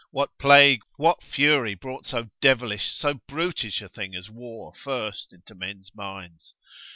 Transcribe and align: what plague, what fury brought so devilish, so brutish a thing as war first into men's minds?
what 0.09 0.35
plague, 0.39 0.81
what 0.97 1.21
fury 1.23 1.75
brought 1.75 2.07
so 2.07 2.27
devilish, 2.41 2.91
so 2.91 3.21
brutish 3.27 3.83
a 3.83 3.87
thing 3.87 4.15
as 4.15 4.31
war 4.31 4.73
first 4.73 5.31
into 5.31 5.53
men's 5.53 5.91
minds? 5.93 6.55